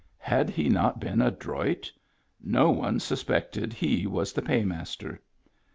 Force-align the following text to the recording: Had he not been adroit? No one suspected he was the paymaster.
Had 0.17 0.49
he 0.49 0.67
not 0.67 0.99
been 0.99 1.21
adroit? 1.21 1.91
No 2.43 2.71
one 2.71 2.99
suspected 2.99 3.71
he 3.71 4.07
was 4.07 4.33
the 4.33 4.41
paymaster. 4.41 5.21